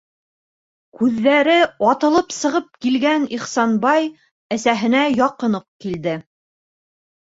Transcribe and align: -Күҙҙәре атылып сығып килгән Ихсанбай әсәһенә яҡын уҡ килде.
-Күҙҙәре 1.01 1.57
атылып 1.91 2.35
сығып 2.39 2.73
килгән 2.87 3.29
Ихсанбай 3.39 4.13
әсәһенә 4.59 5.07
яҡын 5.23 5.63
уҡ 5.65 5.71
килде. 5.89 6.21